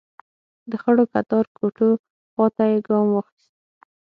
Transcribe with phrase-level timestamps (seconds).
[0.69, 1.89] د خړو کتار کوټو
[2.31, 3.51] خواته يې ګام واخيست.